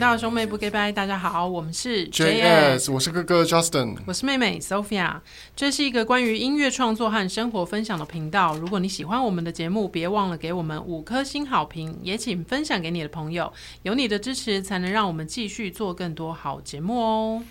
[0.00, 5.20] 到兄妹不给拜，大家好，我们是 JS，我是哥哥 Justin，我是妹妹 Sophia。
[5.54, 8.56] 这是一个关于音乐创作和生活分享的频道。
[8.56, 13.52] 如果你喜欢我们的节目，别忘了给我们五颗星好评，也请分享给你的朋友。
[13.82, 17.42] 有你的支持，才能让我们继续做更多好节目哦。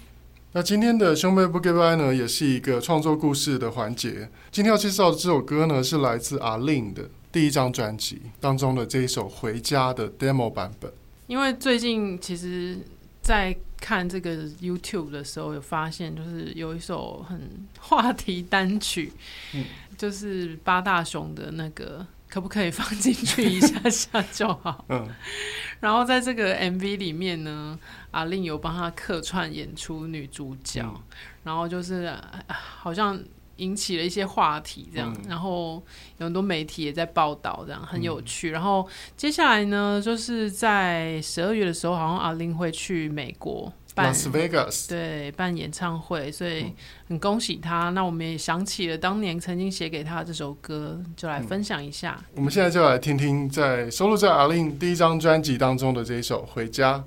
[0.54, 4.28] 那今天的兄妹不给拜呢，也是一个创作故事的环节。
[4.50, 10.92] 今天要介绍的这首歌呢，是来自阿 Lin 的第一张专辑当中的这一首《回家》的 demo 版本。
[11.30, 12.76] 因为最近其实，
[13.22, 17.40] 在看这个 YouTube 的时候，有发现就是有一首很
[17.80, 19.14] 话题单曲，
[19.54, 19.64] 嗯，
[19.96, 24.84] 就是八大熊的那个，可不可以放进去一下下就好？
[24.90, 25.08] 嗯，
[25.80, 27.78] 然后在这个 MV 里面呢
[28.10, 31.04] ，A-Lin 有帮他客串演出女主角，嗯、
[31.44, 32.12] 然后就是
[32.48, 33.24] 好像。
[33.60, 35.84] 引起了一些话题，这样，嗯、然后
[36.18, 38.50] 有很多媒体也在报道，这样很有趣。
[38.50, 46.74] 嗯、然后接下来呢，就是在十二月的时候，好像 A-Lin 会去美国办 Las Vegas，对，办演唱会，所以
[47.08, 47.90] 很恭喜他。
[47.90, 52.20] 嗯、那我们也想起了当年曾经写给他的这首歌，就来分享一下。
[52.36, 57.04] 我们现在就来听听在收录在 A-Lin 第一张专辑当中的这一首《回家》。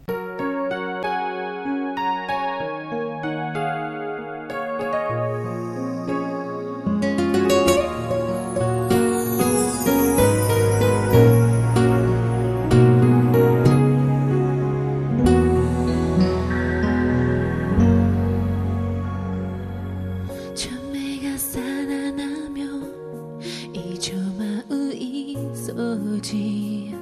[26.23, 26.95] 字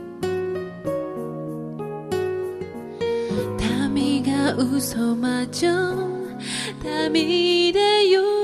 [3.93, 5.69] 民が嘘魔女。
[7.11, 8.23] 民でよ。
[8.23, 8.40] う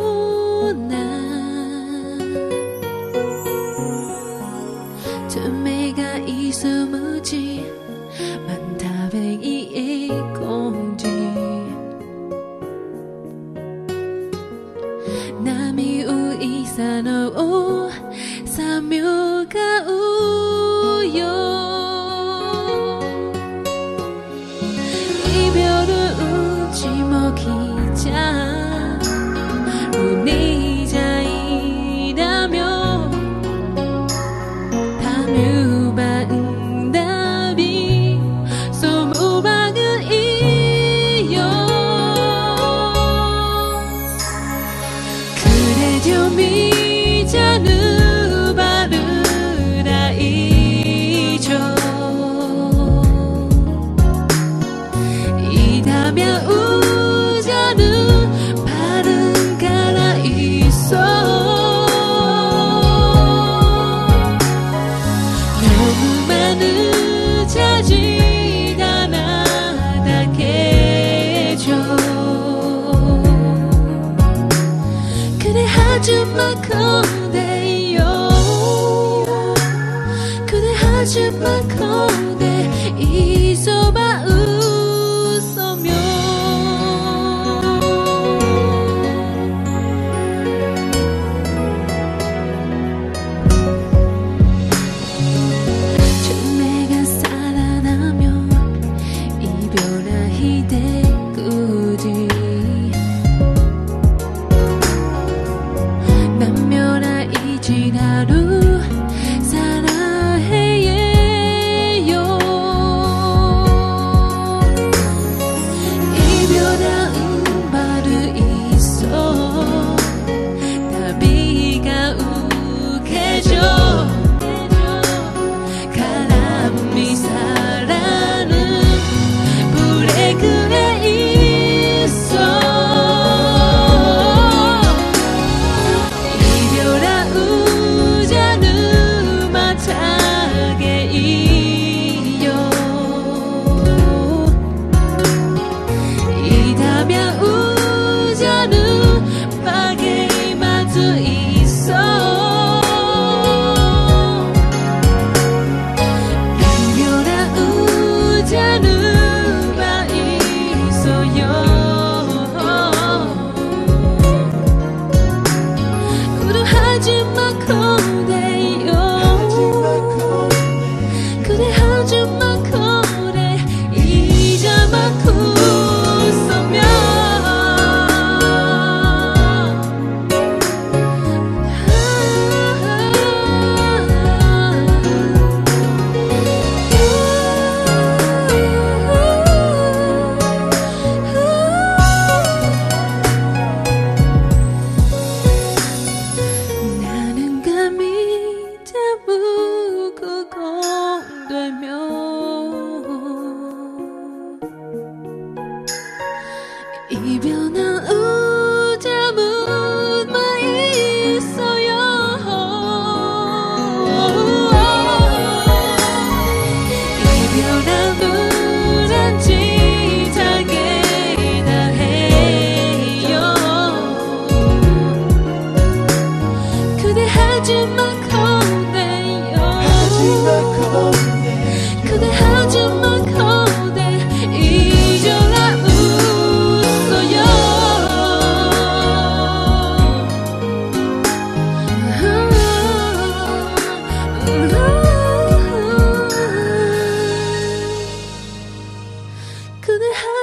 [249.86, 250.35] could have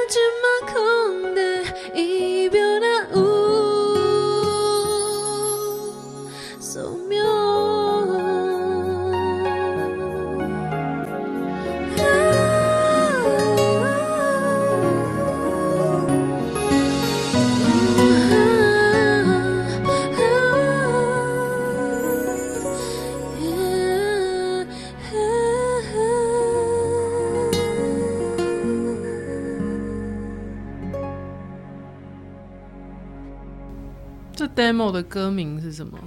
[34.63, 35.99] demo 的歌名是什么？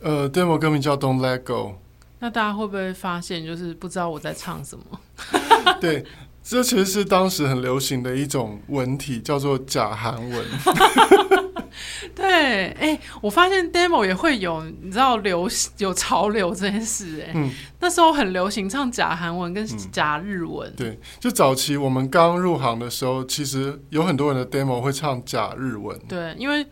[0.00, 1.74] 呃，demo 歌名叫 Don't Let Go。
[2.20, 5.00] 那大家会不会发现，就是不知道我在唱什么？
[5.80, 6.04] 对，
[6.42, 10.44] 这其实是当时很流行的一种文体，叫做假韩文。
[12.14, 15.46] 对，哎、欸，我发现 demo 也会有，你知道流
[15.76, 17.50] 有潮流这件事，哎、嗯，
[17.80, 20.66] 那时候很流行唱假韩文跟假日文。
[20.70, 25.98] 嗯、对，就早期我们刚入行的时候，其实有很多人的 demo 会唱假日文。
[26.08, 26.66] 对，因为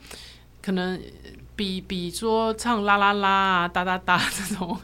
[0.65, 0.99] 可能。
[1.57, 4.77] 比比说唱啦啦啦啊哒哒哒这种，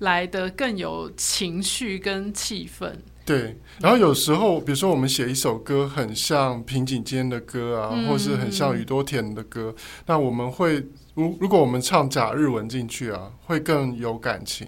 [0.00, 2.92] 来的更有情绪跟气氛。
[3.24, 10.84] 对，然后有时候，比如说我们写一首歌，很像平井坚的歌啊，嗯、或是很像宇多田的歌，嗯、那我们会
[11.14, 14.66] 如如果我们唱假日文进去啊，会更有感情。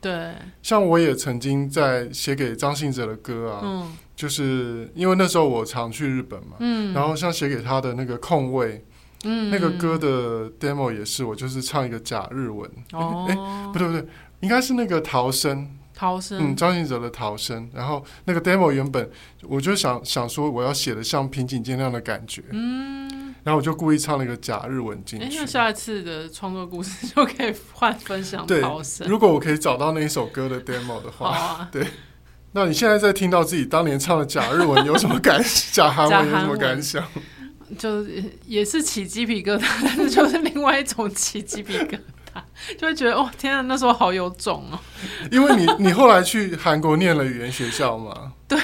[0.00, 0.32] 对，
[0.62, 8.84] 像我也曾经在写给张信哲的歌啊，嗯、就是因为那时候我常去日本嘛，嗯，然后像写给他的那个空位。
[9.24, 12.70] 嗯，那个歌的 demo 也是，我就是唱一个假日文。
[12.92, 13.34] 哦，哎，
[13.72, 14.06] 不对不对，
[14.40, 15.68] 应该是那个逃生。
[15.94, 16.38] 逃生。
[16.40, 17.70] 嗯，张信哲的逃生。
[17.72, 19.08] 然后那个 demo 原本
[19.42, 22.42] 我就想想说，我要写的像平井坚那样的感觉。
[22.50, 23.34] 嗯。
[23.44, 25.26] 然后我就故意唱了一个假日文进去。
[25.26, 29.06] 哎，那下一次的创作故事就可以换分享逃生。
[29.08, 31.86] 如果我可以找到那一首歌的 demo 的话，啊、对。
[32.52, 35.42] 那你现在在听到自己当年唱的假日文有什么感？
[35.72, 37.02] 假韩文有什么感想？
[37.76, 38.04] 就
[38.46, 41.98] 也是起鸡皮疙瘩， 但是就是另外一种起鸡皮疙
[42.34, 42.42] 瘩，
[42.78, 44.78] 就会觉得哦，天啊，那时候好有种哦。
[45.30, 48.32] 因为你你后来去韩国念了语言学校嘛？
[48.48, 48.58] 对，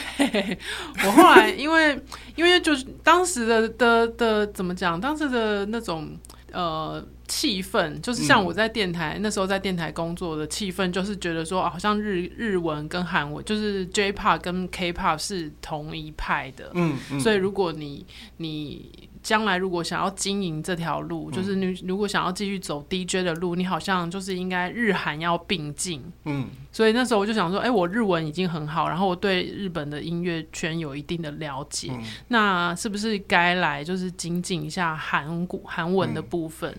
[1.04, 1.98] 我后来因为
[2.36, 6.16] 因为就是当时的的的怎么讲，当时的那种
[6.52, 16.72] 呃气氛，就是像我在电台、嗯、那时候在电台工作的气氛，就是觉得说好像日日文跟韩文，就是 J-Pop 跟 K-Pop 是同一派的。
[16.74, 18.04] 嗯，嗯，所以如果你
[18.38, 19.08] 你。
[19.20, 26.00] 将来如果想要经营这条路，嗯、就是你如果想要继续走 DJ 的路，你好像就是应该日韩要并进。
[26.24, 36.72] 嗯，所以那时候我就想说，哎、欸，我日文已经很好，然后我对日本的音乐圈有一定的了解，嗯、那是不是该来就是精进一下韩国韩文的部分？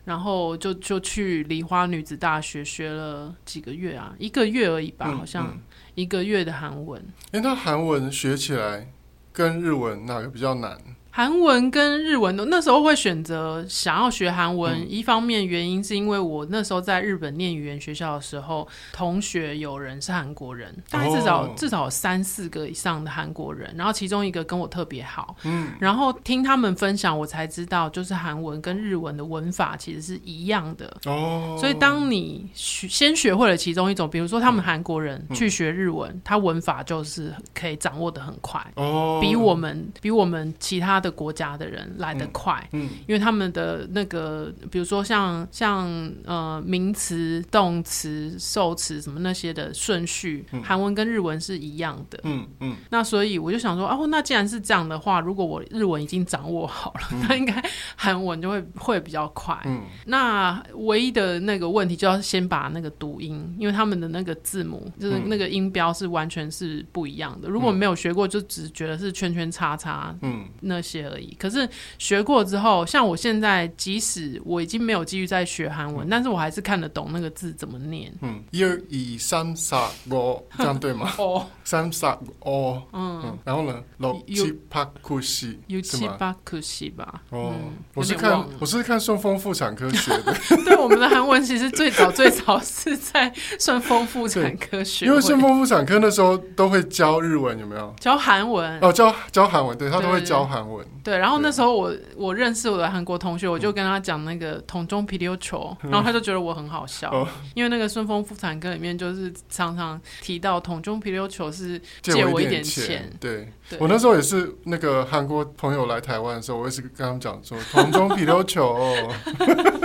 [0.00, 5.58] 嗯、然后就就去梨花女子大学学了几个月啊，一个月而已吧，嗯、好像
[5.94, 7.02] 一个月的韩文。
[7.32, 8.92] 哎、欸，那韩文学起来
[9.32, 10.78] 跟日文哪个比较难？
[11.12, 30.96] 韩文跟日文都那时候会选择想要学韩文，嗯、一方面原因是因为我那时候在日本念语言学校的时候，同学有人是韩国人，大概至少、哦、至少有三四个以上的韩国人，然后其中一个跟我特别好，嗯，然后听他们分享，我才知道就是韩文跟日文的文法其实是一样的。
[31.06, 40.99] 哦，所以当你学先学会了其中一种，比如说他们韩国人去学日文，嗯、他文法就是可以掌握的很快哦，比我们比我们其他。
[41.00, 45.88] 的国家的人来得快，嗯，嗯，因为他们的那个，比如说像像
[46.24, 52.70] 呃名词、动词、受词什么那些的顺序，韩、嗯、文跟日文是一样的，嗯嗯。
[52.72, 57.64] 嗯，那所以我就想说，哦，那既然是这样的话，如果我日文已经掌握好了，嗯、那应该
[57.96, 59.58] 韩文就会会比较快。
[59.64, 67.48] 嗯，那唯一的那个问题就要先把那个读音，因为他们的那个字母就是那个音标是完全是不一样的。
[67.48, 70.80] 如果没有学过，就只觉得是圈圈叉叉，嗯，那。
[70.90, 71.68] 些而已，可是
[71.98, 78.12] 学过之后，像我现在，即使我已经没有继续在学韩文，嗯、但是我还是看得懂那个字怎么念。
[78.22, 79.76] 嗯，一二一三四
[80.10, 81.12] 五，这样对吗？
[81.18, 82.06] 哦，三四
[82.44, 87.22] 五，嗯，然后呢，六七八九十，六七八九十吧。
[87.30, 87.54] 哦，
[87.94, 90.34] 我是看我是看顺丰妇产科学的。
[90.64, 97.94] 对，我们的韩文其实最早最早是在顺丰妇产科学，因为顺丰妇产科那时候都会教日文，有没有？
[98.00, 100.79] 教韩文哦，教教韩文，对，他都会教韩文。
[101.02, 113.10] 对，然后那时候我我认识我的韩国同学，我就跟他讲那个“桶中皮溜球”，然后他就觉得我很好笑， 因为那个顺丰妇产科里面就是常常提到“桶中皮溜球”是借我一点钱。
[113.20, 118.78] 对，我那时候也是那个韩国朋友来台湾的时候，我也是跟他们讲说“桶中皮溜球”。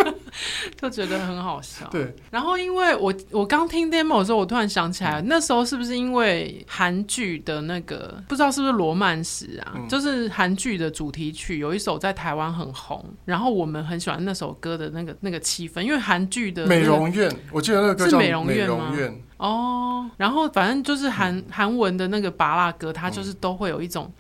[0.82, 1.88] 就觉得很好笑。
[1.92, 9.74] 对，然后因为我我刚听 demo 的时候，我突然想起来，那时候是不是因为韩剧的那个不知道是不是罗曼史啊？
[9.75, 18.94] 嗯、就是韩剧的主题曲有一首在台湾很红，然后我们很喜欢那首歌的那个那个气氛，因为韩剧的、那个、美容院，我记得那个歌叫美容院吗？
[19.38, 24.12] 哦，然后反正就是韩韩、嗯、文的那个芭乐歌，它就是都会有一种。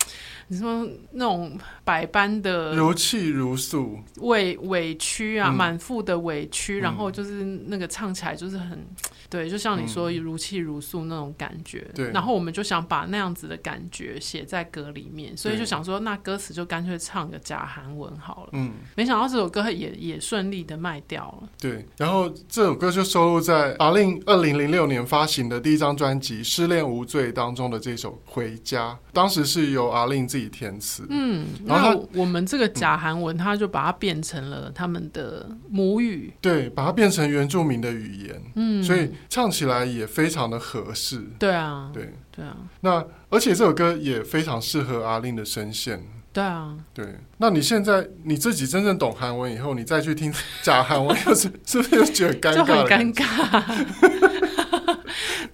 [0.47, 8.85] 你说那种百般的如泣如诉，委委屈啊，满、嗯、腹的委屈，然后就是那个唱起来就是很。
[9.29, 12.13] 对，就像你说如泣如诉那种感觉，对、嗯。
[12.13, 18.49] 然后我们就想把那样子的感觉写在歌里面，所以就想说，那歌词就干脆唱个假韩文好了。
[18.53, 18.73] 嗯。
[18.95, 21.49] 没想到这首歌也也顺利的卖掉了。
[21.59, 21.85] 对。
[21.97, 31.05] 然后这首歌就收录在 A-Lin 二零零六年发行的第一张专辑《失恋无罪》当中的这首《回家》，当时是由 A-Lin 自己填词。
[31.09, 31.47] 嗯。
[31.65, 36.31] 然后我们这个假韩文，他就把它变成了他们的母语。
[36.39, 38.41] 对，把它变成原住民的语言。
[38.55, 38.83] 嗯。
[38.83, 39.09] 所以。
[39.29, 42.55] 唱起来也非常的合适，对啊，对对啊。
[42.81, 47.05] 那而且这首歌也非常适合 A-Lin 的声线，对啊，对。
[47.37, 52.55] 那你现在你自己真正懂韩文以后，你再去听假韩文，又 是是不是又觉得尴尬？
[52.55, 54.14] 就很尴尬。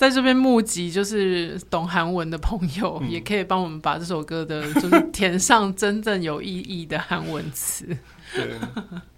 [0.02, 7.86] 在这边募集就是懂韩文的朋友，嗯，也可以帮我们把这首歌的，就是填上真正有意义的韩文词。
[8.34, 8.50] 对，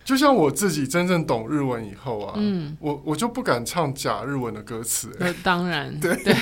[0.04, 5.10] 就像我自己真正懂日文以后啊，嗯，我我就不敢唱假日文的歌词。
[5.22, 6.36] 那当然，对，对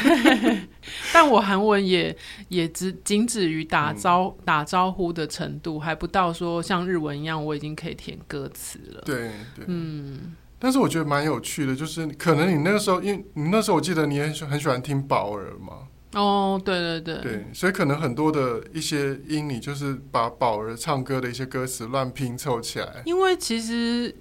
[1.13, 2.17] 但我韩文也
[2.47, 9.03] 也只仅止于打招、嗯、打招呼的程度，还不到说像日文一样，我已经可以填歌词了。
[9.05, 10.35] 对对，嗯。
[10.61, 15.87] 但是我觉得蛮有趣的，就是可能你那个时候，因为你那时候我记得你也很喜很喜欢听宝儿嘛。
[16.13, 23.01] 哦，对对对，对，所以可能很多的一些音，你就是把宝儿唱歌的一些歌词乱拼凑起来。
[23.05, 24.13] 因为其实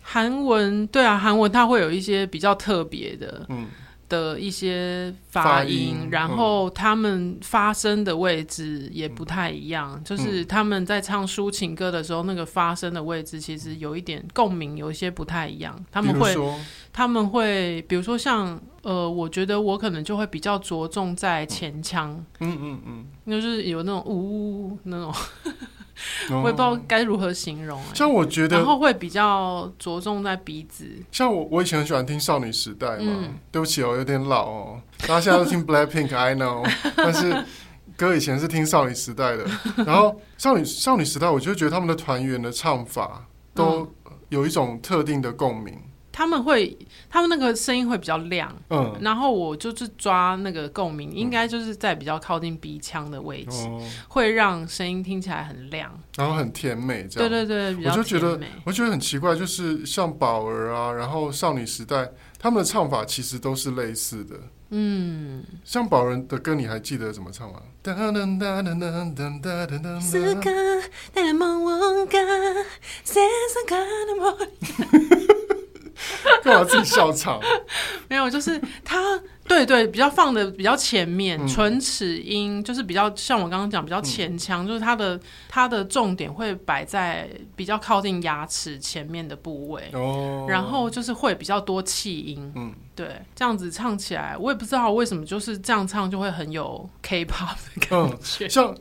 [0.00, 3.66] 韩文，对啊，韩文它会有一些比较特别的，嗯。
[4.12, 15.74] 的一些发音，发音，然后他们发声的位置也不太一样，嗯，就是他们在唱抒情歌的时候，那个发声的位置其实有一点共鸣，有一些不太一样。
[15.90, 16.36] 他们会，
[16.92, 25.14] 他们会，比如说像呃，我觉得我可能就会比较着重在前腔，嗯嗯嗯，就是有那种呜那种。
[26.30, 30.86] 我也不知道该如何形容，像我觉得，然后会比较着重在鼻子。
[31.10, 32.98] 像我，我以前很喜欢听少女时代嘛。
[33.00, 34.80] 嗯、对不起哦，有点老哦。
[35.00, 36.68] 大家现在都听 Blackpink，I know。
[36.96, 37.44] 但是
[37.96, 39.44] 哥以前是听少女时代的。
[39.84, 43.90] 然后少女少女时代，我就觉得他们的团员的唱法都
[44.28, 45.78] 有一种特定的共鸣。
[46.22, 46.78] 他们会，
[47.10, 57.28] 他们那个声音会比较亮，嗯，然后我就是抓那个共鸣，应该就是在比较靠近鼻腔的位置，嗯，会让声音听起来很亮，然后很甜美，这样。
[57.28, 57.90] 对对对，比较。
[57.90, 64.36] 我就觉得，我觉得很奇怪，就是像宝儿啊，然后少女时代，他们的唱法其实都是类似的，
[64.70, 67.60] 嗯，像宝儿的歌，你还记得怎么唱吗？
[76.42, 77.40] 干嘛自己笑场？
[78.08, 78.98] 没有，就是他，
[79.46, 85.18] 对对，比较放的比较前面，唇齿音就是比较像我刚刚讲比较前腔，嗯，就是他的
[85.48, 98.74] 他的重点会摆在比较靠近牙齿前面的部位，哦，然后就是会比较多气音，嗯，对，这样子唱起来，我也不知道为什么，就是这样唱就会很有 K-pop 的感觉，嗯， 像。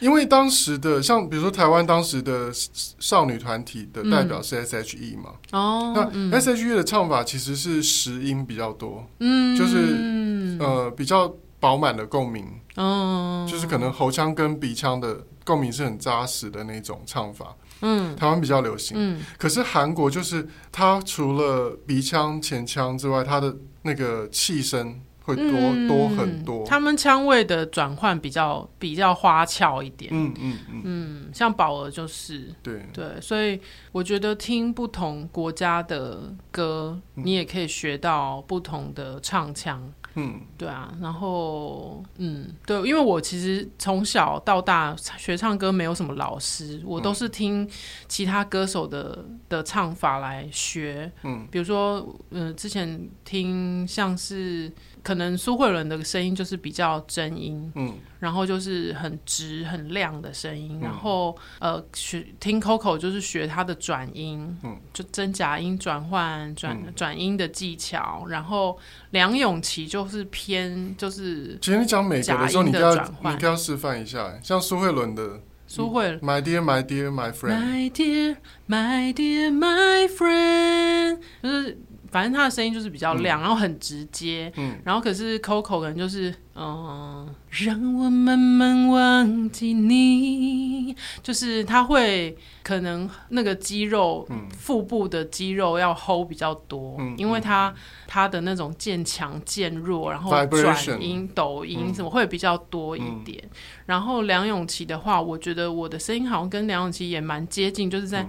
[0.00, 10.38] 因为当时的像比如说台湾当时的少女团体的代表是 S.H.E 嘛，哦、嗯，那 S.H.E 的唱法其实是实音比较多，嗯，就是。
[10.58, 12.44] 呃比较饱满的共鸣，
[12.74, 25.00] 哦，就是可能喉腔跟鼻腔的共鸣是很扎实的那种唱法，嗯，台湾比较流行，嗯，可是韩国就是它除了鼻腔前腔之外，它的那个气声。
[25.28, 32.86] 会多、嗯、多很多，他们腔位的转换比较比较花俏一点，嗯嗯嗯，嗯，像宝儿就是，对。
[32.94, 33.60] 对，所以
[33.92, 39.92] 我觉得听不同国家的歌，嗯、你也可以学到不同的唱腔。
[40.14, 47.68] 嗯，对啊，然后嗯，对，因为我其实从小到大学唱歌没有什么老师，我都是听
[48.08, 51.12] 其他歌手的的唱法来学。
[51.22, 54.72] 嗯，比如说，嗯、呃，之前听像是
[55.04, 68.76] 可能苏慧伦的声音就是比较真音，嗯，然后就是很直很亮的声音，嗯、然后呃学听 Coco 就是学他的转音，嗯，就真假音转换转转音的技巧，然后
[69.10, 70.08] 梁咏琪就。
[70.08, 78.36] 是偏就是，其实你讲每个的时候，你都要你都要示范一下，像苏慧伦的苏慧，My dear, my dear, my friend，My dear,
[78.66, 81.76] my dear, my friend，就是
[82.10, 84.52] 反正他的声音就是比较亮，嗯、然后很直接。
[84.56, 97.74] 嗯，然后可是 Coco 可能就是，嗯、呃，让我慢慢忘记你，就是他会可能那个肌肉，嗯、腹部的肌肉要 hold 比较多，嗯、因为他
[98.06, 103.38] 他的那种渐强渐弱，然后转音、抖音什么会比较多一点。
[103.42, 103.50] 嗯、
[103.86, 108.26] 然后梁咏琪的话，我觉得我的声音好像跟梁咏琪也蛮接近，就是在。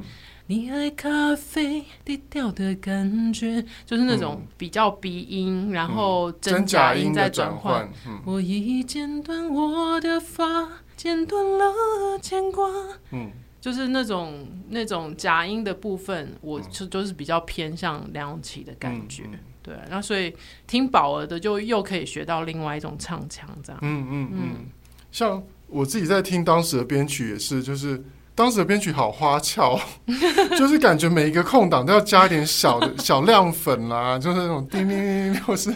[0.49, 7.87] 嗯你爱咖啡低调的感觉，就是那种比较鼻音，嗯、然后真假音在转换。
[8.07, 12.67] 嗯、我已剪断我的发，剪断了牵挂。
[13.11, 13.29] 嗯，
[13.61, 19.21] 就是那种那种假音的部分，我就就是比较偏向梁咏琪的感觉。
[19.25, 23.79] 嗯嗯、对，然后所以听宝儿的，就又可以学到另外一种唱腔，这样。
[23.83, 24.65] 嗯嗯嗯，
[25.11, 28.03] 像我自己在听当时的编曲也是，就是。
[28.39, 29.77] 当时的编曲好花俏，
[30.57, 35.69] 就是感觉每一个空档都要加一点小的 小亮粉啦，就是那种叮叮叮叮，或是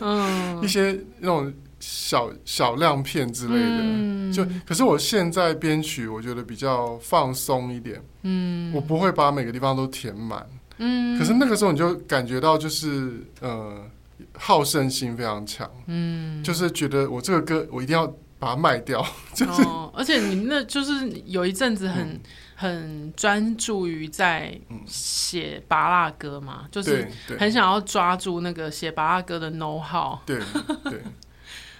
[0.61, 3.79] 一些那种小小亮片之类的。
[3.81, 8.01] 嗯、就可是我现在编曲，我觉得比较放松一点。
[8.21, 10.47] 嗯，我不会把每个地方都填满。
[10.77, 13.75] 嗯，可是那个时候你就感觉到就是呃
[14.37, 15.69] 好胜心非常强。
[15.87, 18.07] 嗯，就是觉得我这个歌我一定要
[18.39, 19.05] 把它卖掉。
[19.35, 22.03] 就是、哦，而且你那就是有一阵子很。
[22.03, 22.21] 嗯
[22.63, 27.05] 很专注于在写巴拉歌嘛，嗯、就是
[27.37, 30.17] 很想要抓住那个写巴拉歌的 know how。
[30.25, 30.39] 对
[30.85, 31.01] 对，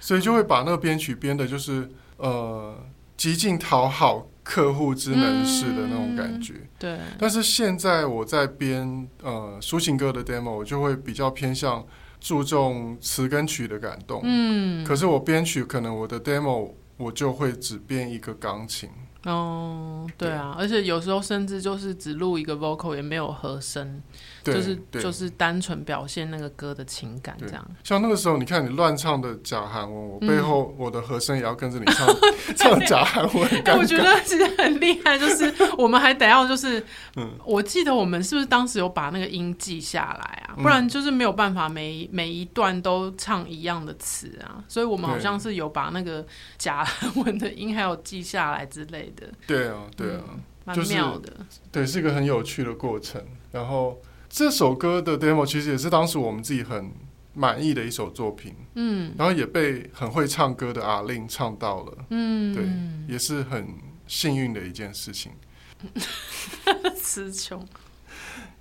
[0.01, 2.77] 所以就会把那个编曲编的，就是呃
[3.15, 6.55] 极尽讨好客户之能事的那种感觉。
[6.55, 6.99] 嗯、对。
[7.17, 11.81] 但是现在我在编呃抒情歌的 demo，我就会比较偏向
[12.19, 14.19] 注重词跟曲的感动。
[14.25, 14.83] 嗯。
[14.83, 18.89] 可是我编曲可能我的 demo 我就会只编一个钢琴。
[19.25, 24.01] 哦，对啊，对，而且有时候甚至就是只录一个 vocal，也没有和声。
[24.43, 32.07] 对就是就是单纯表现那个歌的情感这样，像那个时候，你看你乱唱的假韩文，我背后我的和声也要跟着你唱
[32.57, 33.49] 唱假韩文。
[33.77, 36.83] 我觉得其实很厉害，就是我们还得要就是，
[37.45, 40.55] 我记得我们是不是当时有把那个音记下来啊？
[40.61, 44.63] 不然就是没有办法每每一段都唱一样的词啊。
[44.67, 46.25] 所以我们好像是有把那个
[46.57, 49.27] 假韩文的音还有记下来之类的。
[49.47, 50.23] 对啊，对啊，
[50.65, 51.31] 蛮妙的。
[51.71, 53.23] 对，是一个很有趣的过程。
[53.51, 54.01] 然后。
[54.35, 56.91] 这首歌的 demo 其实也是当时我们自己很
[57.35, 63.67] 满意的一首作品，嗯，然后也被很会唱歌的 A-Lin 唱到了，嗯，对，也是很
[64.07, 65.31] 幸运的一件事情。
[66.97, 67.63] 词穷。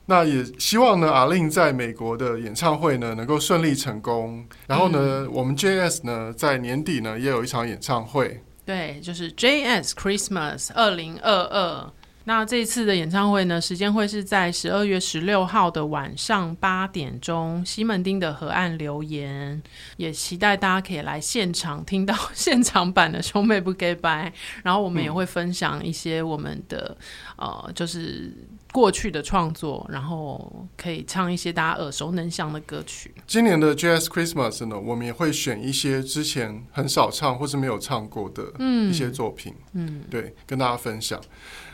[0.05, 4.47] 那也希望呢，A-Lin 在美国的演唱会呢能够顺利成功。
[4.67, 11.91] 然后呢，嗯、我们 JS 呢在年底呢也有一场演唱会，对，就是 JS Christmas 二零二二。
[12.25, 19.61] 那这一次的演唱会呢，时间会是在十二月十六号的晚上八点钟，西门町的河岸留言，
[19.97, 24.33] 也期待大家可以来现场听到现场版的兄妹不给拜，
[24.63, 26.97] 然后我们也会分享一些我们的、
[27.37, 28.33] 呃，就是
[28.73, 33.15] 过去的创作，然后可以唱一些大家耳熟能详的歌曲。
[33.27, 38.45] 今年的 Jazz Christmas 呢，我们也会选一些之前很少唱或是没有唱过的
[38.89, 41.21] 一些作品，嗯，嗯对，跟大家分享。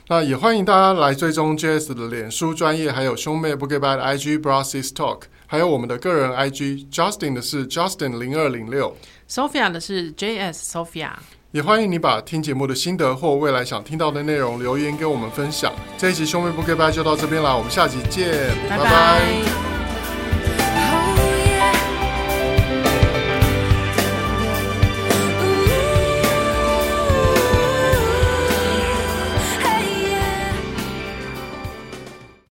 [0.08, 8.96] 那也欢迎大家来追踪 JS 的脸书专业，还有兄妹不给掰的 IG Bra Sis Talk，还有我们的个人 IG Justin 的是 Justin 零二零六
[9.28, 11.12] ，Sophia 的是 JS Sophia。
[11.50, 15.72] 也欢迎你把听节目的心得或未来想听到的内容留言给我们分享。
[15.96, 18.84] 这一集兄妹不给拜就到这边啦，我们下集见，拜拜。
[18.84, 19.77] 拜拜。